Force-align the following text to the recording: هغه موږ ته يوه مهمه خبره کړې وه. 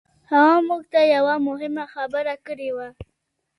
هغه 0.31 0.55
موږ 0.67 0.81
ته 0.91 0.99
يوه 1.15 1.35
مهمه 1.47 1.85
خبره 1.93 2.35
کړې 2.45 2.69
وه. 2.75 2.87